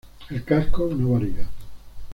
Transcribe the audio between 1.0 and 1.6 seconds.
varía.